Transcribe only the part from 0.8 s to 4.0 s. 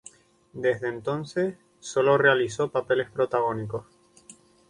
entonces sólo realizó papeles protagónicos.